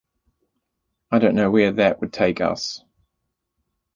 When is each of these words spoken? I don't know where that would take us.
I 1.11 1.19
don't 1.19 1.35
know 1.35 1.51
where 1.51 1.73
that 1.73 2.01
would 2.01 2.11
take 2.11 2.41
us. 2.41 2.83